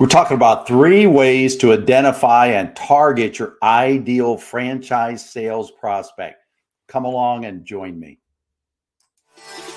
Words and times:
We're 0.00 0.06
talking 0.06 0.34
about 0.34 0.66
three 0.66 1.06
ways 1.06 1.56
to 1.56 1.74
identify 1.74 2.46
and 2.46 2.74
target 2.74 3.38
your 3.38 3.58
ideal 3.62 4.38
franchise 4.38 5.28
sales 5.28 5.70
prospect. 5.70 6.42
Come 6.88 7.04
along 7.04 7.44
and 7.44 7.66
join 7.66 8.00
me. 8.00 8.18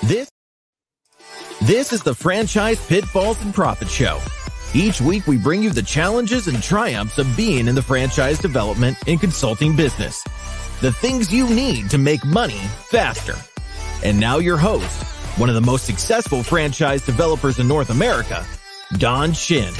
This 0.02 0.30
This 1.60 1.92
is 1.92 2.02
the 2.02 2.14
Franchise 2.14 2.82
Pitfalls 2.86 3.38
and 3.42 3.52
Profit 3.52 3.90
Show. 3.90 4.18
Each 4.74 4.98
week 4.98 5.26
we 5.26 5.36
bring 5.36 5.62
you 5.62 5.68
the 5.68 5.82
challenges 5.82 6.48
and 6.48 6.62
triumphs 6.62 7.18
of 7.18 7.36
being 7.36 7.68
in 7.68 7.74
the 7.74 7.82
franchise 7.82 8.38
development 8.38 8.96
and 9.06 9.20
consulting 9.20 9.76
business. 9.76 10.24
The 10.80 10.90
things 10.90 11.34
you 11.34 11.50
need 11.50 11.90
to 11.90 11.98
make 11.98 12.24
money 12.24 12.60
faster. 12.88 13.34
And 14.02 14.18
now 14.18 14.38
your 14.38 14.56
host, 14.56 15.02
one 15.38 15.50
of 15.50 15.54
the 15.54 15.60
most 15.60 15.84
successful 15.84 16.42
franchise 16.42 17.04
developers 17.04 17.58
in 17.58 17.68
North 17.68 17.90
America, 17.90 18.42
Don 18.96 19.34
Shin. 19.34 19.74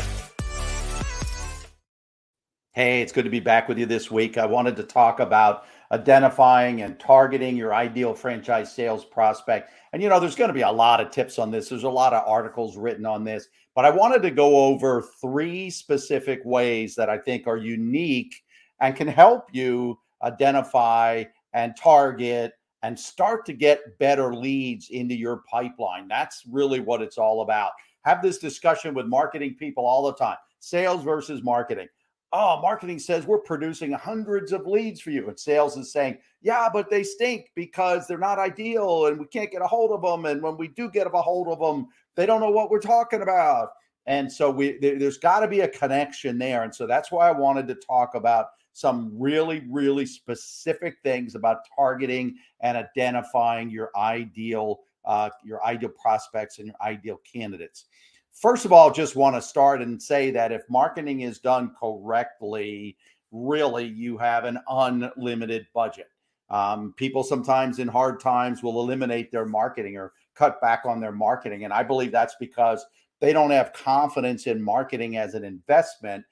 Hey, 2.75 3.03
it's 3.03 3.13
good 3.13 3.23
to 3.23 3.31
be 3.31 3.39
back 3.39 3.69
with 3.69 3.79
you 3.79 3.87
this 3.87 4.11
week. 4.11 4.37
I 4.37 4.47
wanted 4.47 4.75
to 4.75 4.83
talk 4.83 5.21
about 5.21 5.67
identifying 5.93 6.83
and 6.83 6.99
targeting 6.99 7.57
your 7.57 7.73
ideal 7.73 8.15
franchise 8.15 8.75
sales 8.75 9.05
prospect. 9.05 9.71
And, 9.93 10.03
you 10.03 10.09
know, 10.09 10.19
there's 10.19 10.35
going 10.35 10.49
to 10.49 10.55
be 10.55 10.63
a 10.63 10.73
lot 10.73 11.01
of 11.01 11.13
tips 11.13 11.39
on 11.39 11.53
this, 11.53 11.69
there's 11.69 11.85
a 11.85 11.89
lot 11.89 12.13
of 12.13 12.27
articles 12.27 12.77
written 12.77 13.07
on 13.07 13.23
this, 13.23 13.47
but 13.77 13.85
I 13.85 13.91
wanted 13.91 14.23
to 14.23 14.33
go 14.33 14.57
over 14.57 15.05
three 15.21 15.71
specific 15.71 16.41
ways 16.45 16.97
that 16.97 17.09
I 17.09 17.17
think 17.17 17.47
are 17.47 17.57
unique 17.57 18.35
and 18.81 18.97
can 18.97 19.07
help 19.07 19.51
you 19.53 19.97
identify 20.25 21.23
and 21.53 21.77
target 21.77 22.55
and 22.83 22.99
start 22.99 23.47
to 23.47 23.53
get 23.53 24.01
better 24.01 24.35
leads 24.35 24.89
into 24.91 25.15
your 25.15 25.45
pipeline. 25.49 26.09
That's 26.09 26.43
really 26.51 26.81
what 26.81 27.03
it's 27.03 27.19
all 27.19 27.43
about. 27.43 27.71
Have 28.05 28.21
this 28.21 28.39
discussion 28.39 28.95
with 28.95 29.07
marketing 29.07 29.55
people 29.61 29.87
all 29.87 30.05
the 30.07 30.15
time 30.15 30.39
sales 30.59 31.05
versus 31.05 31.41
marketing 31.45 31.87
oh, 32.35 32.61
marketing 32.61 32.99
says 32.99 33.27
we're 33.27 33.39
producing 33.39 33.93
hundreds 33.93 34.51
of 34.53 34.67
leads 34.67 35.01
for 35.01 35.11
you. 35.11 35.29
And 35.29 35.39
sales 35.39 35.77
is 35.77 35.93
saying, 35.93 36.19
yeah, 36.43 36.69
but 36.71 36.91
they 36.91 37.05
stink 37.05 37.53
because 37.55 38.09
they're 38.09 38.19
not 38.19 38.41
ideal 38.41 39.07
and 39.07 39.21
we 39.21 39.27
can't 39.27 39.53
get 39.53 39.63
a 39.63 39.67
hold 39.67 39.93
of 39.93 40.03
them. 40.03 40.25
And 40.27 40.43
when 40.43 40.57
we 40.57 40.67
do 40.67 40.91
get 40.91 41.07
a 41.07 41.11
hold 41.11 41.47
of 41.47 41.61
them, 41.61 41.87
they 42.17 42.27
don't 42.27 42.41
know 42.41 42.51
what 42.51 42.71
we're 42.71 42.81
talking 42.81 43.23
about. 43.23 43.71
And 44.07 44.31
so 44.31 44.51
we 44.51 44.79
there, 44.79 44.99
has 44.99 45.17
got 45.17 45.41
to 45.41 45.49
be 45.49 45.61
a 45.61 45.69
connection 45.69 46.37
there. 46.37 46.65
And 46.65 46.75
so 46.75 46.89
that's 46.89 47.13
why 47.13 47.29
I 47.29 47.33
wanted 47.33 47.69
to 47.69 47.77
talk 47.77 48.17
about 48.17 48.49
some 48.73 49.13
really, 49.17 49.65
really 49.71 50.05
specific 50.05 50.97
things 51.05 51.37
about 51.37 51.59
targeting 51.77 52.37
and 52.61 52.77
identifying 52.77 53.71
your 53.71 53.91
ideal, 53.97 54.81
uh, 55.05 55.31
your 55.45 55.65
ideal 55.65 55.91
prospects 55.91 56.59
and 56.59 56.67
your 56.67 56.77
ideal 56.83 57.21
candidates. 57.33 57.87
First 58.35 58.65
of 58.65 58.73
all, 58.73 58.91
just 58.91 59.15
want 59.17 59.37
to 59.37 59.43
start 59.43 59.81
and 59.81 60.03
say 60.03 60.33
that 60.33 60.53
if 60.53 60.63
marketing 60.69 61.21
is 61.21 61.39
done 61.39 61.73
correctly, 61.79 62.97
really 63.31 63.87
you 63.87 64.19
have 64.19 64.45
an 64.45 64.59
unlimited 64.69 65.67
budget. 65.73 66.09
Um, 66.51 66.95
people 66.97 67.23
sometimes 67.23 67.79
in 67.79 67.89
hard 67.89 68.21
times 68.21 68.63
will 68.63 68.81
eliminate 68.81 69.31
their 69.31 69.47
marketing 69.47 69.97
or 69.97 70.13
cut 70.35 70.61
back 70.61 70.83
on 70.85 71.01
their 71.01 71.13
marketing. 71.13 71.65
And 71.65 71.73
I 71.73 71.85
believe 71.85 72.13
that's 72.13 72.35
because 72.39 72.85
they 73.21 73.33
don't 73.33 73.51
have 73.51 73.73
confidence 73.73 74.47
in 74.47 74.63
marketing 74.63 75.17
as 75.17 75.35
an 75.35 75.45
investment 75.45 76.25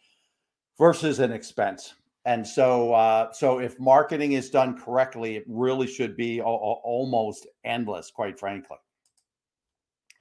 versus 0.79 1.21
an 1.21 1.33
expense. 1.33 1.95
And 2.25 2.47
so, 2.47 2.93
uh, 2.93 3.33
so 3.33 3.59
if 3.59 3.79
marketing 3.81 4.33
is 4.33 4.51
done 4.51 4.79
correctly, 4.79 5.37
it 5.37 5.45
really 5.49 5.87
should 5.87 6.17
be 6.17 6.41
a- 6.41 6.45
a- 6.45 6.47
almost 6.47 7.47
endless, 7.65 8.11
quite 8.11 8.39
frankly. 8.39 8.77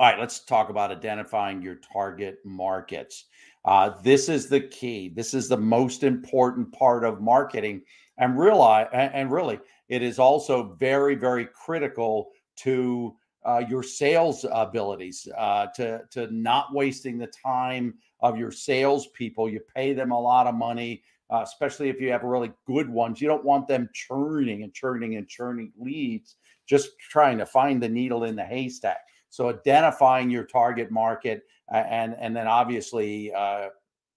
All 0.01 0.07
right, 0.07 0.19
let's 0.19 0.39
talk 0.39 0.71
about 0.71 0.89
identifying 0.89 1.61
your 1.61 1.75
target 1.75 2.39
markets. 2.43 3.25
Uh, 3.65 3.91
this 4.01 4.29
is 4.29 4.49
the 4.49 4.61
key. 4.61 5.09
This 5.09 5.35
is 5.35 5.47
the 5.47 5.57
most 5.57 6.01
important 6.01 6.73
part 6.73 7.03
of 7.03 7.21
marketing, 7.21 7.83
and 8.17 8.35
realize, 8.35 8.87
and 8.93 9.31
really, 9.31 9.59
it 9.89 10.01
is 10.01 10.17
also 10.17 10.75
very, 10.79 11.13
very 11.13 11.45
critical 11.45 12.31
to 12.55 13.15
uh, 13.45 13.61
your 13.69 13.83
sales 13.83 14.43
abilities. 14.51 15.27
Uh, 15.37 15.67
to 15.75 16.01
to 16.09 16.33
not 16.33 16.73
wasting 16.73 17.19
the 17.19 17.31
time 17.45 17.93
of 18.21 18.39
your 18.39 18.51
salespeople. 18.51 19.49
You 19.49 19.59
pay 19.75 19.93
them 19.93 20.09
a 20.09 20.19
lot 20.19 20.47
of 20.47 20.55
money, 20.55 21.03
uh, 21.29 21.41
especially 21.43 21.89
if 21.89 22.01
you 22.01 22.09
have 22.09 22.23
really 22.23 22.51
good 22.65 22.89
ones. 22.89 23.21
You 23.21 23.27
don't 23.27 23.45
want 23.45 23.67
them 23.67 23.87
churning 23.93 24.63
and 24.63 24.73
churning 24.73 25.17
and 25.17 25.29
churning 25.29 25.71
leads, 25.77 26.37
just 26.67 26.89
trying 26.97 27.37
to 27.37 27.45
find 27.45 27.83
the 27.83 27.89
needle 27.89 28.23
in 28.23 28.35
the 28.35 28.43
haystack. 28.43 29.01
So 29.31 29.49
identifying 29.49 30.29
your 30.29 30.43
target 30.43 30.91
market 30.91 31.43
and 31.73 32.15
and 32.19 32.35
then 32.35 32.47
obviously 32.47 33.33
uh, 33.33 33.69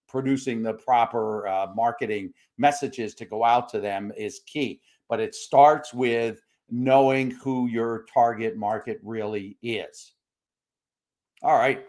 producing 0.08 0.62
the 0.62 0.74
proper 0.74 1.48
uh, 1.48 1.68
marketing 1.74 2.32
messages 2.58 3.14
to 3.14 3.24
go 3.24 3.44
out 3.44 3.68
to 3.70 3.80
them 3.80 4.12
is 4.16 4.40
key. 4.46 4.80
But 5.08 5.20
it 5.20 5.34
starts 5.34 5.94
with 5.94 6.42
knowing 6.68 7.30
who 7.30 7.68
your 7.68 8.04
target 8.12 8.56
market 8.56 8.98
really 9.02 9.56
is. 9.62 10.12
All 11.42 11.56
right. 11.56 11.84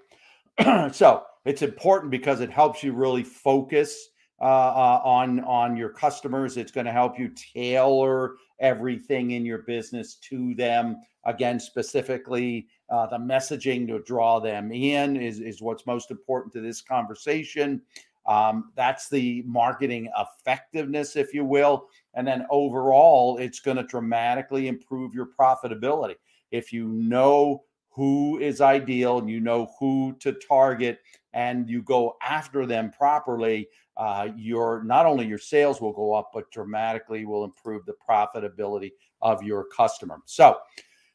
so 0.94 1.24
it's 1.46 1.62
important 1.62 2.12
because 2.12 2.42
it 2.42 2.52
helps 2.52 2.84
you 2.84 2.94
really 2.94 3.24
focus 3.24 4.09
uh, 4.42 4.44
uh, 4.44 5.02
on 5.03 5.40
on 5.46 5.78
your 5.78 5.90
customers. 5.90 6.57
It's 6.57 6.72
going 6.72 6.86
to 6.86 6.92
help 6.92 7.18
you 7.18 7.31
tailor 7.53 8.36
everything 8.60 9.32
in 9.32 9.46
your 9.46 9.60
business 9.60 10.16
to 10.16 10.54
them. 10.56 10.98
Again, 11.26 11.60
specifically, 11.60 12.68
uh, 12.90 13.08
the 13.08 13.18
messaging 13.18 13.88
to 13.88 14.00
draw 14.04 14.40
them 14.40 14.72
in 14.72 15.16
is 15.18 15.40
is 15.40 15.62
what's 15.62 15.86
most 15.86 16.12
important 16.12 16.54
to 16.54 16.62
this 16.62 16.82
conversation. 16.82 17.82
Um, 18.28 18.72
that's 18.76 19.10
the 19.10 19.44
marketing 19.46 20.10
effectiveness, 20.18 21.16
if 21.16 21.34
you 21.34 21.46
will. 21.46 21.88
And 22.16 22.28
then 22.28 22.46
overall, 22.50 23.38
it's 23.38 23.60
going 23.60 23.78
to 23.78 23.84
dramatically 23.84 24.68
improve 24.68 25.14
your 25.14 25.30
profitability. 25.40 26.16
If 26.52 26.74
you 26.74 26.88
know 26.88 27.64
who 27.90 28.40
is 28.40 28.62
ideal 28.62 29.20
and 29.20 29.30
you 29.30 29.40
know 29.40 29.72
who 29.80 30.16
to 30.20 30.34
target 30.34 31.00
and 31.35 31.69
you 31.69 31.84
go 31.84 32.16
after 32.23 32.66
them 32.66 32.90
properly, 32.90 33.68
uh, 33.97 34.29
your 34.35 34.84
not 34.84 35.06
only 35.06 35.28
your 35.28 35.38
sales 35.38 35.79
will 35.79 35.94
go 35.94 36.13
up, 36.13 36.31
but 36.34 36.50
dramatically 36.50 37.25
will 37.25 37.44
improve 37.44 37.85
the 37.85 37.94
profitability 38.09 38.91
of 39.22 39.44
your 39.44 39.66
customer. 39.66 40.19
So 40.25 40.57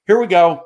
here 0.06 0.20
we 0.20 0.26
go 0.26 0.62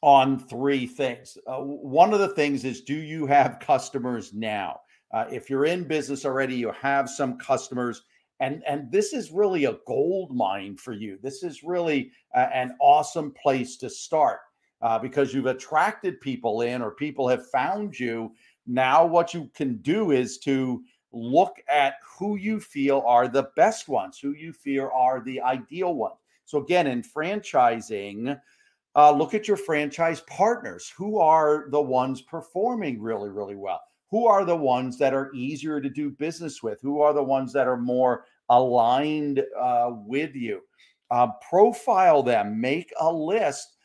on 0.00 0.38
three 0.38 0.86
things. 0.86 1.36
Uh, 1.46 1.58
one 1.58 2.14
of 2.14 2.20
the 2.20 2.28
things 2.28 2.64
is 2.64 2.82
do 2.82 2.94
you 2.94 3.26
have 3.26 3.58
customers 3.60 4.32
now? 4.32 4.80
Uh, 5.12 5.26
if 5.30 5.50
you're 5.50 5.66
in 5.66 5.84
business 5.84 6.24
already, 6.24 6.54
you 6.54 6.70
have 6.70 7.10
some 7.10 7.38
customers. 7.38 8.02
And, 8.38 8.62
and 8.68 8.92
this 8.92 9.12
is 9.12 9.32
really 9.32 9.64
a 9.64 9.78
gold 9.86 10.36
mine 10.36 10.76
for 10.76 10.92
you. 10.92 11.18
This 11.22 11.42
is 11.42 11.62
really 11.64 12.12
a, 12.34 12.54
an 12.54 12.76
awesome 12.80 13.32
place 13.32 13.76
to 13.78 13.90
start 13.90 14.40
uh, 14.82 14.98
because 14.98 15.32
you've 15.32 15.46
attracted 15.46 16.20
people 16.20 16.62
in 16.62 16.82
or 16.82 16.90
people 16.90 17.28
have 17.28 17.48
found 17.50 17.98
you. 17.98 18.32
Now, 18.66 19.06
what 19.06 19.32
you 19.32 19.50
can 19.54 19.76
do 19.78 20.10
is 20.10 20.38
to 20.38 20.82
look 21.12 21.56
at 21.68 21.94
who 22.18 22.36
you 22.36 22.60
feel 22.60 23.02
are 23.06 23.28
the 23.28 23.50
best 23.56 23.88
ones, 23.88 24.18
who 24.18 24.32
you 24.32 24.52
feel 24.52 24.90
are 24.94 25.20
the 25.20 25.40
ideal 25.40 25.94
ones. 25.94 26.16
So, 26.44 26.58
again, 26.58 26.86
in 26.86 27.02
franchising, 27.02 28.38
uh, 28.94 29.12
look 29.12 29.34
at 29.34 29.46
your 29.46 29.56
franchise 29.56 30.22
partners. 30.22 30.92
Who 30.96 31.18
are 31.18 31.66
the 31.70 31.80
ones 31.80 32.22
performing 32.22 33.00
really, 33.00 33.30
really 33.30 33.56
well? 33.56 33.80
Who 34.10 34.26
are 34.26 34.44
the 34.44 34.56
ones 34.56 34.98
that 34.98 35.14
are 35.14 35.32
easier 35.34 35.80
to 35.80 35.90
do 35.90 36.10
business 36.10 36.62
with? 36.62 36.80
Who 36.80 37.00
are 37.00 37.12
the 37.12 37.22
ones 37.22 37.52
that 37.52 37.66
are 37.66 37.76
more 37.76 38.24
aligned 38.48 39.42
uh, 39.58 39.90
with 39.92 40.34
you? 40.34 40.60
Uh, 41.10 41.28
profile 41.48 42.22
them, 42.22 42.60
make 42.60 42.92
a 43.00 43.12
list 43.12 43.75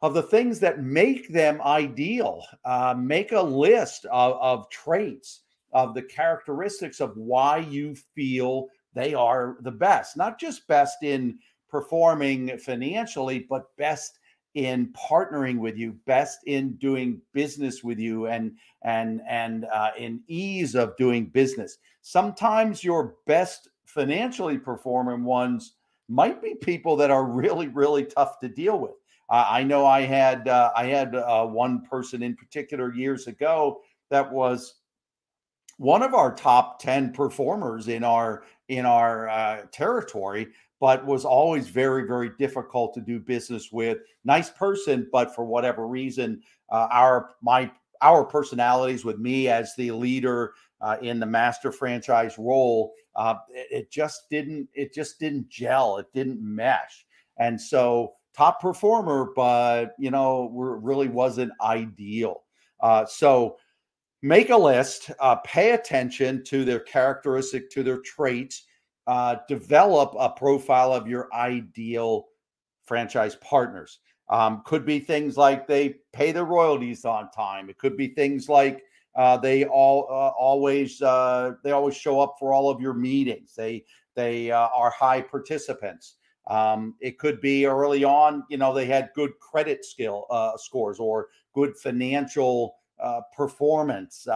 of 0.00 0.14
the 0.14 0.22
things 0.22 0.60
that 0.60 0.82
make 0.82 1.28
them 1.28 1.60
ideal. 1.62 2.44
Uh, 2.64 2.94
make 2.96 3.32
a 3.32 3.40
list 3.40 4.04
of, 4.06 4.34
of 4.40 4.70
traits, 4.70 5.40
of 5.72 5.94
the 5.94 6.02
characteristics 6.02 7.00
of 7.00 7.16
why 7.16 7.58
you 7.58 7.94
feel 8.14 8.68
they 8.94 9.14
are 9.14 9.56
the 9.60 9.70
best, 9.70 10.16
not 10.16 10.40
just 10.40 10.66
best 10.66 11.02
in 11.02 11.38
performing 11.68 12.56
financially, 12.58 13.46
but 13.48 13.76
best 13.76 14.18
in 14.54 14.92
partnering 14.92 15.58
with 15.58 15.76
you, 15.76 15.92
best 16.06 16.40
in 16.46 16.74
doing 16.76 17.20
business 17.32 17.84
with 17.84 17.98
you, 17.98 18.26
and 18.26 18.52
and 18.82 19.20
and 19.28 19.66
uh, 19.66 19.90
in 19.98 20.20
ease 20.26 20.74
of 20.74 20.96
doing 20.96 21.26
business. 21.26 21.78
Sometimes 22.02 22.82
your 22.82 23.14
best 23.26 23.68
financially 23.84 24.58
performing 24.58 25.24
ones 25.24 25.74
might 26.08 26.42
be 26.42 26.54
people 26.54 26.96
that 26.96 27.10
are 27.10 27.24
really 27.24 27.68
really 27.68 28.04
tough 28.04 28.40
to 28.40 28.48
deal 28.48 28.80
with. 28.80 28.94
Uh, 29.30 29.46
I 29.48 29.62
know 29.62 29.86
I 29.86 30.02
had 30.02 30.48
uh, 30.48 30.72
I 30.76 30.86
had 30.86 31.14
uh, 31.14 31.46
one 31.46 31.82
person 31.82 32.22
in 32.22 32.34
particular 32.36 32.94
years 32.94 33.26
ago 33.26 33.80
that 34.10 34.30
was 34.32 34.76
one 35.76 36.02
of 36.02 36.14
our 36.14 36.34
top 36.34 36.80
10 36.80 37.12
performers 37.12 37.88
in 37.88 38.04
our 38.04 38.44
in 38.68 38.84
our 38.86 39.28
uh, 39.28 39.62
territory 39.70 40.48
but 40.80 41.04
was 41.04 41.24
always 41.24 41.68
very 41.68 42.06
very 42.06 42.30
difficult 42.38 42.94
to 42.94 43.00
do 43.00 43.20
business 43.20 43.70
with 43.70 43.98
nice 44.24 44.50
person 44.50 45.08
but 45.12 45.34
for 45.34 45.44
whatever 45.44 45.86
reason 45.86 46.40
uh, 46.70 46.88
our 46.90 47.30
my 47.42 47.70
our 48.02 48.24
personalities 48.24 49.04
with 49.04 49.18
me 49.18 49.48
as 49.48 49.74
the 49.76 49.90
leader 49.90 50.52
uh, 50.80 50.96
in 51.02 51.18
the 51.18 51.26
master 51.26 51.72
franchise 51.72 52.38
role, 52.38 52.94
it, 53.50 53.66
it 53.70 53.90
just 53.90 54.28
didn't 54.30 54.68
it 54.74 54.94
just 54.94 55.18
didn't 55.18 55.48
gel. 55.48 55.98
It 55.98 56.06
didn't 56.14 56.40
mesh, 56.40 57.06
and 57.38 57.60
so 57.60 58.14
top 58.38 58.60
performer, 58.60 59.32
but 59.34 59.94
you 59.98 60.12
know, 60.12 60.48
really 60.54 61.08
wasn't 61.08 61.50
ideal. 61.60 62.44
Uh, 62.80 63.04
so 63.04 63.56
make 64.22 64.50
a 64.50 64.56
list, 64.56 65.10
uh, 65.18 65.34
pay 65.36 65.72
attention 65.72 66.44
to 66.44 66.64
their 66.64 66.78
characteristic, 66.78 67.68
to 67.70 67.82
their 67.82 67.98
traits, 67.98 68.64
uh, 69.08 69.36
develop 69.48 70.14
a 70.16 70.30
profile 70.30 70.92
of 70.92 71.08
your 71.08 71.28
ideal 71.34 72.26
franchise 72.84 73.34
partners. 73.36 73.98
Um, 74.30 74.62
could 74.64 74.86
be 74.86 75.00
things 75.00 75.36
like 75.36 75.66
they 75.66 75.96
pay 76.12 76.30
their 76.30 76.44
royalties 76.44 77.04
on 77.04 77.32
time. 77.32 77.68
It 77.68 77.78
could 77.78 77.96
be 77.96 78.08
things 78.08 78.48
like 78.48 78.84
uh, 79.16 79.36
they 79.38 79.64
all 79.64 80.06
uh, 80.08 80.28
always 80.38 81.02
uh, 81.02 81.54
they 81.64 81.72
always 81.72 81.96
show 81.96 82.20
up 82.20 82.36
for 82.38 82.52
all 82.52 82.70
of 82.70 82.80
your 82.80 82.94
meetings. 82.94 83.54
They 83.56 83.84
they 84.14 84.52
are 84.52 84.90
high 84.90 85.22
participants. 85.22 86.17
Um, 86.48 86.94
it 87.00 87.18
could 87.18 87.40
be 87.40 87.66
early 87.66 88.04
on, 88.04 88.42
you 88.48 88.56
know, 88.56 88.72
they 88.72 88.86
had 88.86 89.10
good 89.14 89.38
credit 89.38 89.84
skill 89.84 90.26
uh, 90.30 90.56
scores 90.56 90.98
or 90.98 91.28
good 91.54 91.76
financial 91.76 92.76
uh, 92.98 93.20
performance, 93.36 94.26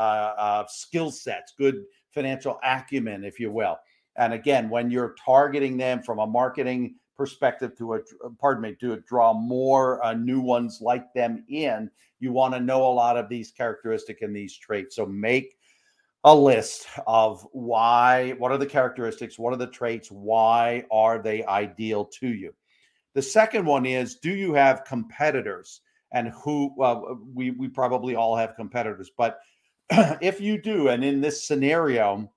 skill 0.69 1.11
sets, 1.11 1.55
good 1.59 1.85
financial 2.11 2.61
acumen, 2.63 3.25
if 3.25 3.41
you 3.41 3.51
will. 3.51 3.79
And 4.17 4.35
again, 4.35 4.69
when 4.69 4.91
you're 4.91 5.15
targeting 5.25 5.77
them 5.79 6.03
from 6.03 6.19
a 6.19 6.27
marketing 6.27 6.97
perspective 7.17 7.77
to 7.77 7.95
a 7.95 8.01
pardon 8.41 8.63
me 8.63 8.75
to 8.81 8.97
draw 9.07 9.33
more 9.33 10.05
uh, 10.05 10.15
new 10.15 10.41
ones 10.41 10.81
like 10.81 11.13
them 11.13 11.45
in 11.49 11.91
you 12.21 12.33
want 12.33 12.55
to 12.55 12.61
know 12.61 12.85
a 12.85 12.93
lot 12.93 13.17
of 13.17 13.29
these 13.29 13.51
characteristic 13.51 14.23
and 14.23 14.35
these 14.35 14.57
traits 14.57 14.97
so 14.97 15.05
make 15.05 15.57
a 16.25 16.35
list 16.35 16.87
of 17.07 17.47
why 17.53 18.31
what 18.39 18.53
are 18.53 18.59
the 18.59 18.67
characteristics 18.67 19.39
what 19.39 19.53
are 19.53 19.57
the 19.57 19.67
traits 19.67 20.11
why 20.11 20.85
are 20.91 21.21
they 21.21 21.45
ideal 21.45 22.05
to 22.05 22.29
you? 22.29 22.55
The 23.15 23.23
second 23.23 23.67
one 23.67 23.85
is 23.87 24.17
do 24.17 24.35
you 24.35 24.55
have 24.55 24.85
competitors? 24.85 25.81
And 26.13 26.29
who 26.29 26.73
well 26.77 27.19
we 27.35 27.51
we 27.53 27.69
probably 27.69 28.15
all 28.15 28.37
have 28.37 28.57
competitors 28.57 29.11
but 29.17 29.41
if 30.21 30.41
you 30.41 30.61
do 30.61 30.89
and 30.89 31.05
in 31.05 31.21
this 31.21 31.47
scenario 31.47 32.31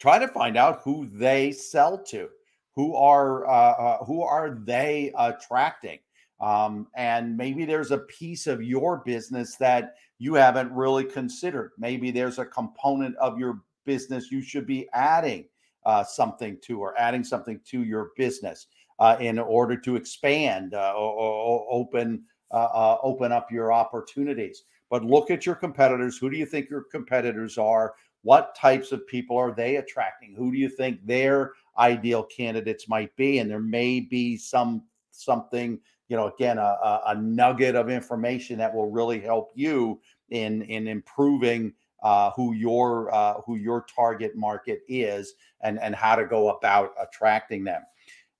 try 0.00 0.18
to 0.18 0.28
find 0.28 0.56
out 0.56 0.80
who 0.82 1.06
they 1.12 1.52
sell 1.52 2.02
to 2.04 2.28
who 2.74 2.94
are 2.94 3.46
uh, 3.46 3.72
uh, 3.72 4.04
who 4.04 4.22
are 4.22 4.58
they 4.64 5.12
attracting 5.18 5.98
um, 6.40 6.86
and 6.96 7.36
maybe 7.36 7.64
there's 7.64 7.90
a 7.90 7.98
piece 7.98 8.46
of 8.46 8.62
your 8.62 8.98
business 8.98 9.56
that 9.56 9.94
you 10.18 10.34
haven't 10.34 10.72
really 10.72 11.04
considered. 11.04 11.72
Maybe 11.78 12.10
there's 12.10 12.38
a 12.38 12.44
component 12.44 13.16
of 13.16 13.38
your 13.38 13.62
business 13.84 14.30
you 14.30 14.42
should 14.42 14.66
be 14.66 14.88
adding 14.92 15.46
uh, 15.84 16.02
something 16.02 16.58
to 16.62 16.80
or 16.80 16.98
adding 16.98 17.24
something 17.24 17.60
to 17.64 17.84
your 17.84 18.10
business 18.16 18.66
uh, 18.98 19.16
in 19.20 19.38
order 19.38 19.76
to 19.76 19.96
expand 19.96 20.74
uh, 20.74 20.92
or, 20.96 21.12
or, 21.12 21.66
open 21.70 22.24
uh, 22.50 22.96
open 23.02 23.32
up 23.32 23.50
your 23.50 23.72
opportunities. 23.72 24.64
But 24.88 25.04
look 25.04 25.30
at 25.30 25.44
your 25.46 25.54
competitors. 25.56 26.16
Who 26.18 26.30
do 26.30 26.36
you 26.36 26.46
think 26.46 26.70
your 26.70 26.84
competitors 26.90 27.58
are? 27.58 27.94
What 28.22 28.54
types 28.54 28.92
of 28.92 29.06
people 29.06 29.36
are 29.36 29.52
they 29.52 29.76
attracting? 29.76 30.34
Who 30.36 30.52
do 30.52 30.58
you 30.58 30.68
think 30.68 31.00
they're 31.04 31.52
ideal 31.78 32.24
candidates 32.24 32.88
might 32.88 33.14
be? 33.16 33.38
And 33.38 33.50
there 33.50 33.60
may 33.60 34.00
be 34.00 34.36
some 34.36 34.82
something 35.10 35.78
you 36.08 36.16
know 36.16 36.28
again 36.28 36.58
a, 36.58 37.00
a 37.06 37.14
nugget 37.14 37.74
of 37.74 37.90
information 37.90 38.58
that 38.58 38.74
will 38.74 38.90
really 38.90 39.20
help 39.20 39.50
you 39.54 40.00
in 40.30 40.62
in 40.62 40.88
improving 40.88 41.72
uh, 42.02 42.30
who 42.32 42.52
your 42.52 43.12
uh, 43.14 43.40
who 43.44 43.56
your 43.56 43.84
target 43.94 44.36
market 44.36 44.80
is 44.88 45.34
and 45.62 45.80
and 45.80 45.94
how 45.94 46.14
to 46.14 46.26
go 46.26 46.50
about 46.50 46.92
attracting 47.00 47.64
them. 47.64 47.82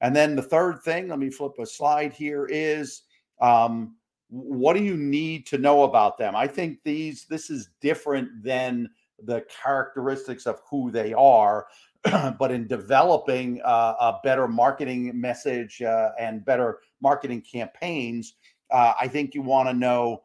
And 0.01 0.15
then 0.15 0.37
the 0.37 0.43
third 0.43 0.83
thing 0.83 1.09
let 1.09 1.19
me 1.19 1.31
flip 1.31 1.53
a 1.59 1.67
slide 1.67 2.13
here 2.13 2.47
is 2.51 3.03
um, 3.41 3.97
what 4.29 4.77
do 4.77 4.83
you 4.83 4.97
need 4.97 5.47
to 5.47 5.59
know 5.59 5.85
about 5.85 6.19
them? 6.19 6.37
I 6.37 6.47
think 6.47 6.79
these 6.85 7.27
this 7.27 7.51
is 7.51 7.71
different 7.81 8.43
than 8.43 8.91
the 9.25 9.45
characteristics 9.63 10.47
of 10.47 10.61
who 10.71 10.91
they 10.91 11.13
are 11.15 11.67
but 12.39 12.51
in 12.51 12.67
developing 12.67 13.61
uh, 13.65 13.95
a 13.99 14.19
better 14.23 14.47
marketing 14.47 15.19
message 15.19 15.83
uh, 15.83 16.11
and 16.19 16.45
better 16.45 16.81
marketing 17.01 17.43
campaigns, 17.43 18.35
uh, 18.71 18.93
I 19.01 19.09
think 19.09 19.35
you 19.35 19.43
want 19.43 19.69
to 19.69 19.75
know 19.75 20.23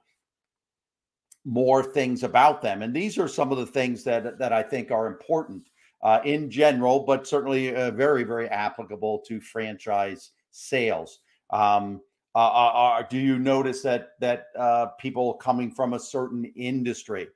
more 1.46 1.82
things 1.84 2.24
about 2.24 2.62
them. 2.62 2.82
And 2.82 2.94
these 2.94 3.18
are 3.18 3.28
some 3.28 3.52
of 3.52 3.58
the 3.58 3.66
things 3.66 4.04
that 4.04 4.38
that 4.38 4.54
I 4.54 4.62
think 4.62 4.92
are 4.92 5.08
important 5.08 5.70
uh, 6.04 6.20
in 6.24 6.52
general, 6.52 7.00
but 7.00 7.28
certainly 7.28 7.76
uh, 7.76 7.92
very 7.92 8.24
very 8.24 8.48
applicable 8.50 9.24
to 9.28 9.42
franchise 9.42 10.32
sales. 10.52 11.20
Um, 11.52 12.02
uh, 12.36 13.04
do 13.10 13.18
you 13.18 13.40
notice 13.40 13.82
that 13.82 14.12
that 14.20 14.48
people 15.00 15.34
coming 15.36 15.72
from 15.72 15.94
a 15.94 16.00
certain 16.00 16.46
industry? 16.56 17.28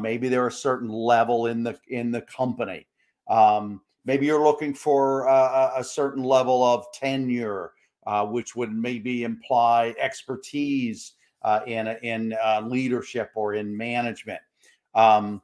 Maybe 0.00 0.28
they're 0.28 0.46
a 0.46 0.52
certain 0.52 0.88
level 0.88 1.46
in 1.46 1.62
the 1.62 1.78
in 1.88 2.10
the 2.10 2.22
company. 2.22 2.86
Um, 3.28 3.80
maybe 4.04 4.26
you're 4.26 4.42
looking 4.42 4.74
for 4.74 5.28
uh, 5.28 5.72
a 5.76 5.84
certain 5.84 6.22
level 6.22 6.62
of 6.64 6.86
tenure, 6.92 7.72
uh, 8.06 8.26
which 8.26 8.56
would 8.56 8.72
maybe 8.72 9.24
imply 9.24 9.94
expertise 9.98 11.12
uh, 11.42 11.60
in 11.66 11.88
in 12.02 12.34
uh, 12.44 12.62
leadership 12.64 13.30
or 13.34 13.54
in 13.54 13.76
management. 13.76 14.40
Um, 14.94 15.42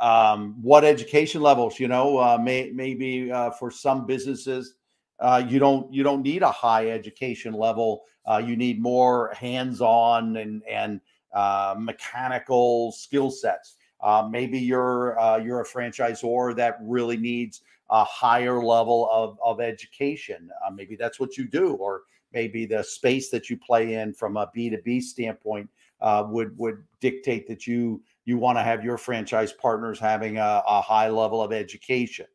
um, 0.00 0.56
what 0.62 0.84
education 0.84 1.42
levels? 1.42 1.80
You 1.80 1.88
know, 1.88 2.18
uh, 2.18 2.38
may, 2.38 2.70
maybe 2.72 3.32
uh, 3.32 3.50
for 3.50 3.70
some 3.70 4.06
businesses, 4.06 4.74
you 5.48 5.58
don't 5.58 5.92
you 5.92 6.02
don't 6.02 6.22
need 6.22 6.42
a 6.42 6.50
high 6.50 6.90
education 6.90 7.52
level. 7.52 8.04
you 8.44 8.56
need 8.56 8.80
more 8.80 9.32
hands-on 9.34 10.36
and 10.36 10.62
and 10.68 11.00
mechanical 11.78 12.92
skill 12.92 13.30
sets. 13.30 13.76
Uh, 14.00 14.28
maybe 14.30 14.58
you're 14.58 15.18
uh, 15.18 15.38
you're 15.38 15.60
a 15.60 15.66
franchisor 15.66 16.54
that 16.56 16.78
really 16.80 17.16
needs 17.16 17.62
a 17.90 18.04
higher 18.04 18.62
level 18.62 19.08
of, 19.10 19.38
of 19.42 19.60
education. 19.60 20.50
Uh, 20.64 20.70
maybe 20.70 20.94
that's 20.94 21.18
what 21.18 21.36
you 21.36 21.44
do, 21.44 21.72
or 21.74 22.02
maybe 22.32 22.66
the 22.66 22.82
space 22.82 23.30
that 23.30 23.48
you 23.48 23.56
play 23.56 23.94
in 23.94 24.12
from 24.12 24.36
a 24.36 24.50
B2B 24.54 25.02
standpoint 25.02 25.68
uh, 26.00 26.24
would 26.28 26.56
would 26.58 26.84
dictate 27.00 27.48
that 27.48 27.66
you 27.66 28.02
you 28.24 28.38
want 28.38 28.58
to 28.58 28.62
have 28.62 28.84
your 28.84 28.98
franchise 28.98 29.52
partners 29.52 29.98
having 29.98 30.36
a, 30.36 30.62
a 30.66 30.80
high 30.80 31.08
level 31.08 31.42
of 31.42 31.52
education. 31.52 32.26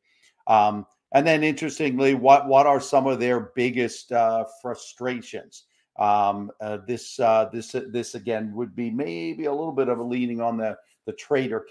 Um, 0.48 0.86
and 1.14 1.26
then, 1.26 1.44
interestingly, 1.44 2.16
what 2.16 2.48
what 2.48 2.66
are 2.66 2.82
some 2.82 3.08
of 3.08 3.20
their 3.20 3.52
biggest 3.56 4.12
uh, 4.12 4.46
frustrations? 4.62 5.66
Um, 5.98 6.52
uh, 6.60 6.80
this 6.88 7.20
this 7.52 7.76
this 7.90 8.16
again 8.16 8.54
would 8.56 8.76
be 8.76 8.90
maybe 8.90 9.46
a 9.46 9.52
little 9.52 9.72
bit 9.72 9.90
of 9.90 10.00
a 10.00 10.04
leaning 10.04 10.42
on 10.42 10.58
the 10.58 10.78
the 11.06 11.14
trait 11.14 11.52
or 11.52 11.68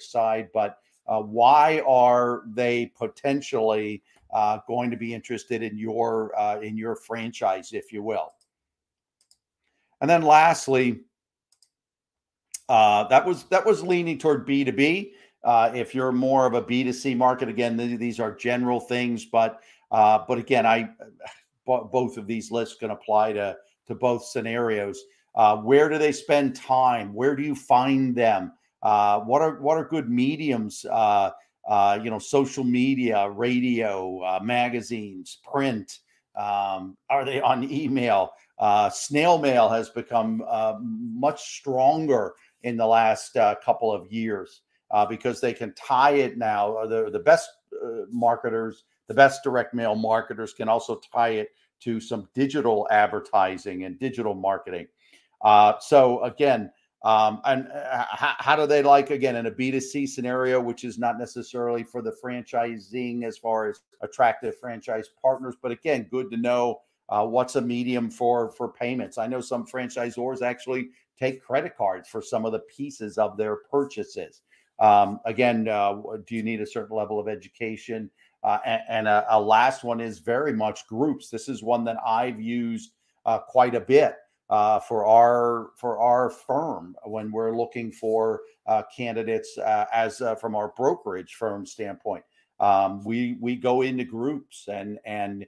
side, 0.00 0.48
but 0.54 0.78
uh, 1.06 1.20
why 1.20 1.82
are 1.86 2.42
they 2.54 2.86
potentially 2.96 4.02
uh, 4.32 4.58
going 4.66 4.90
to 4.90 4.96
be 4.96 5.12
interested 5.12 5.62
in 5.62 5.76
your 5.76 6.32
uh, 6.38 6.60
in 6.60 6.76
your 6.76 6.96
franchise, 6.96 7.72
if 7.72 7.92
you 7.92 8.02
will? 8.02 8.32
And 10.00 10.08
then 10.08 10.22
lastly, 10.22 11.00
uh, 12.68 13.04
that 13.08 13.26
was 13.26 13.44
that 13.44 13.66
was 13.66 13.82
leaning 13.82 14.18
toward 14.18 14.46
B 14.46 14.64
two 14.64 14.72
B. 14.72 15.12
Uh, 15.44 15.72
if 15.74 15.94
you're 15.94 16.12
more 16.12 16.46
of 16.46 16.54
a 16.54 16.62
B 16.62 16.84
two 16.84 16.92
C 16.92 17.14
market, 17.14 17.48
again, 17.48 17.76
these 17.76 18.20
are 18.20 18.34
general 18.34 18.80
things, 18.80 19.24
but 19.24 19.60
uh, 19.90 20.20
but 20.26 20.38
again, 20.38 20.64
I 20.64 20.90
both 21.66 22.16
of 22.16 22.26
these 22.26 22.50
lists 22.50 22.76
can 22.78 22.90
apply 22.90 23.32
to 23.32 23.56
to 23.86 23.94
both 23.94 24.24
scenarios. 24.24 25.02
Uh, 25.34 25.56
where 25.56 25.88
do 25.88 25.98
they 25.98 26.12
spend 26.12 26.54
time? 26.54 27.14
Where 27.14 27.34
do 27.34 27.42
you 27.42 27.54
find 27.54 28.14
them? 28.14 28.52
Uh, 28.82 29.20
what 29.20 29.42
are 29.42 29.60
what 29.60 29.78
are 29.78 29.84
good 29.84 30.10
mediums? 30.10 30.84
Uh, 30.90 31.30
uh 31.68 31.98
you 32.02 32.10
know, 32.10 32.18
social 32.18 32.64
media, 32.64 33.30
radio, 33.30 34.20
uh, 34.22 34.40
magazines, 34.42 35.38
print. 35.44 36.00
Um, 36.34 36.96
are 37.10 37.24
they 37.24 37.40
on 37.40 37.70
email? 37.70 38.32
Uh, 38.58 38.90
snail 38.90 39.38
mail 39.38 39.68
has 39.68 39.90
become 39.90 40.42
much 40.80 41.56
stronger 41.58 42.34
in 42.62 42.76
the 42.76 42.86
last 42.86 43.34
couple 43.64 43.92
of 43.92 44.10
years 44.10 44.62
because 45.08 45.40
they 45.40 45.52
can 45.52 45.74
tie 45.74 46.12
it 46.12 46.38
now. 46.38 46.86
The 46.86 47.10
the 47.10 47.18
best 47.18 47.48
marketers, 48.10 48.84
the 49.08 49.14
best 49.14 49.42
direct 49.42 49.74
mail 49.74 49.94
marketers, 49.94 50.52
can 50.52 50.68
also 50.68 51.00
tie 51.12 51.30
it 51.30 51.48
to 51.80 52.00
some 52.00 52.28
digital 52.34 52.86
advertising 52.90 53.84
and 53.84 53.98
digital 53.98 54.34
marketing. 54.34 54.86
Uh, 55.42 55.74
so 55.80 56.22
again, 56.22 56.70
um, 57.04 57.40
and 57.44 57.66
uh, 57.66 58.04
how, 58.10 58.34
how, 58.38 58.56
do 58.56 58.64
they 58.64 58.80
like 58.82 59.10
again 59.10 59.34
in 59.34 59.46
a 59.46 59.50
B2C 59.50 60.08
scenario, 60.08 60.60
which 60.60 60.84
is 60.84 60.98
not 60.98 61.18
necessarily 61.18 61.82
for 61.82 62.00
the 62.00 62.14
franchising 62.24 63.24
as 63.24 63.36
far 63.36 63.68
as 63.68 63.80
attractive 64.02 64.56
franchise 64.58 65.08
partners, 65.20 65.56
but 65.60 65.72
again, 65.72 66.06
good 66.10 66.30
to 66.30 66.36
know 66.36 66.80
uh, 67.08 67.26
what's 67.26 67.56
a 67.56 67.60
medium 67.60 68.08
for 68.08 68.52
for 68.52 68.68
payments. 68.68 69.18
I 69.18 69.26
know 69.26 69.40
some 69.40 69.66
franchisors 69.66 70.42
actually 70.42 70.90
take 71.18 71.42
credit 71.42 71.76
cards 71.76 72.08
for 72.08 72.22
some 72.22 72.46
of 72.46 72.52
the 72.52 72.60
pieces 72.60 73.18
of 73.18 73.36
their 73.36 73.56
purchases. 73.56 74.42
Um, 74.78 75.18
again, 75.24 75.68
uh, 75.68 76.00
do 76.26 76.36
you 76.36 76.42
need 76.42 76.60
a 76.60 76.66
certain 76.66 76.96
level 76.96 77.18
of 77.18 77.28
education? 77.28 78.10
Uh, 78.42 78.58
and, 78.64 78.82
and 78.88 79.08
a, 79.08 79.24
a, 79.30 79.40
last 79.40 79.84
one 79.84 80.00
is 80.00 80.18
very 80.18 80.52
much 80.52 80.86
groups. 80.88 81.30
This 81.30 81.48
is 81.48 81.62
one 81.62 81.84
that 81.84 81.96
I've 82.04 82.40
used 82.40 82.92
uh, 83.24 83.38
quite 83.38 83.74
a 83.74 83.80
bit 83.80 84.16
uh, 84.50 84.80
for 84.80 85.06
our 85.06 85.70
for 85.76 85.98
our 85.98 86.28
firm 86.28 86.96
when 87.04 87.30
we're 87.30 87.56
looking 87.56 87.92
for 87.92 88.42
uh, 88.66 88.82
candidates 88.94 89.56
uh, 89.58 89.86
as 89.92 90.20
from 90.40 90.56
our 90.56 90.72
brokerage 90.76 91.34
firm 91.34 91.64
standpoint. 91.64 92.24
Um, 92.58 93.04
we 93.04 93.36
we 93.40 93.56
go 93.56 93.82
into 93.82 94.04
groups 94.04 94.68
and 94.68 94.98
and 95.04 95.46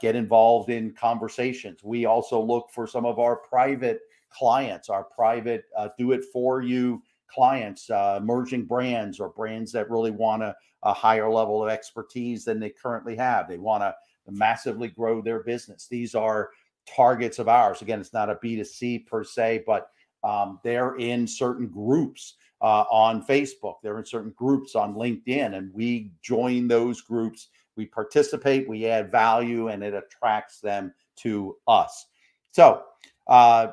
get 0.00 0.14
involved 0.14 0.70
in 0.70 0.92
conversations. 0.92 1.82
We 1.82 2.04
also 2.04 2.40
look 2.40 2.70
for 2.72 2.86
some 2.86 3.06
of 3.06 3.18
our 3.18 3.36
private 3.36 4.00
clients, 4.30 4.90
our 4.90 5.04
private 5.04 5.64
do 5.96 6.12
it 6.12 6.24
for 6.32 6.60
you 6.60 7.02
clients, 7.28 7.90
uh, 7.90 8.18
emerging 8.20 8.64
brands 8.64 9.20
or 9.20 9.30
brands 9.30 9.72
that 9.72 9.90
really 9.90 10.10
want 10.10 10.42
a, 10.42 10.54
a 10.82 10.92
higher 10.92 11.30
level 11.30 11.62
of 11.62 11.70
expertise 11.70 12.44
than 12.44 12.60
they 12.60 12.70
currently 12.70 13.16
have. 13.16 13.48
They 13.48 13.58
want 13.58 13.82
to 13.82 13.94
massively 14.30 14.88
grow 14.88 15.20
their 15.20 15.42
business. 15.42 15.86
These 15.88 16.14
are 16.14 16.50
targets 16.86 17.38
of 17.38 17.48
ours. 17.48 17.82
Again, 17.82 18.00
it's 18.00 18.12
not 18.12 18.30
a 18.30 18.36
B2C 18.36 19.06
per 19.06 19.24
se, 19.24 19.64
but 19.66 19.90
um, 20.24 20.58
they're 20.64 20.96
in 20.96 21.26
certain 21.26 21.68
groups 21.68 22.34
uh, 22.60 22.84
on 22.90 23.24
Facebook. 23.24 23.76
They're 23.82 23.98
in 23.98 24.04
certain 24.04 24.32
groups 24.36 24.74
on 24.74 24.94
LinkedIn, 24.94 25.56
and 25.56 25.72
we 25.72 26.12
join 26.22 26.68
those 26.68 27.00
groups. 27.00 27.48
We 27.76 27.86
participate, 27.86 28.68
we 28.68 28.86
add 28.86 29.12
value, 29.12 29.68
and 29.68 29.82
it 29.82 29.94
attracts 29.94 30.60
them 30.60 30.92
to 31.16 31.56
us. 31.68 32.06
So, 32.50 32.82
uh, 33.28 33.72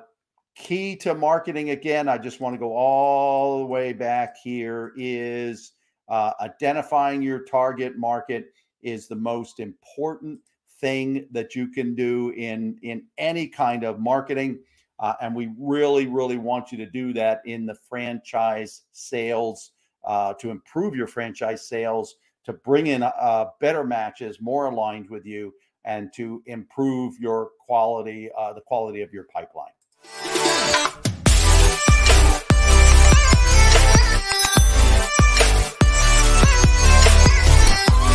key 0.56 0.96
to 0.96 1.14
marketing 1.14 1.72
again 1.72 2.08
i 2.08 2.18
just 2.18 2.40
want 2.40 2.54
to 2.54 2.58
go 2.58 2.74
all 2.74 3.60
the 3.60 3.66
way 3.66 3.92
back 3.92 4.38
here 4.42 4.94
is 4.96 5.74
uh, 6.08 6.32
identifying 6.40 7.22
your 7.22 7.40
target 7.44 7.98
market 7.98 8.54
is 8.82 9.08
the 9.08 9.16
most 9.16 9.60
important 9.60 10.40
thing 10.80 11.28
that 11.32 11.56
you 11.56 11.68
can 11.68 11.94
do 11.94 12.32
in 12.38 12.78
in 12.84 13.04
any 13.18 13.48
kind 13.48 13.84
of 13.84 14.00
marketing 14.00 14.58
uh, 15.00 15.14
and 15.22 15.36
we 15.36 15.52
really 15.60 16.08
really 16.08 16.38
want 16.38 16.72
you 16.72 16.78
to 16.78 16.86
do 16.86 17.12
that 17.12 17.42
in 17.46 17.66
the 17.66 17.76
franchise 17.90 18.84
sales 18.94 19.72
uh, 20.06 20.34
to 20.36 20.52
improve 20.52 20.96
your 20.96 21.08
franchise 21.08 21.68
sales 21.68 22.16
to 22.46 22.54
bring 22.54 22.88
in 22.88 23.04
uh, 23.04 23.46
better 23.60 23.84
matches 23.84 24.40
more 24.40 24.68
aligned 24.68 25.10
with 25.10 25.26
you 25.26 25.54
and 25.84 26.14
to 26.14 26.42
improve 26.46 27.20
your 27.20 27.50
quality 27.60 28.30
uh, 28.38 28.54
the 28.54 28.62
quality 28.62 29.02
of 29.02 29.12
your 29.12 29.26
pipeline 29.34 29.68
yeah. 30.14 30.85